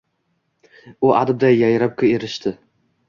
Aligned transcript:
U 1.05 1.11
adibday 1.19 1.55
yayrab, 1.59 1.95
kerishdi. 2.01 2.55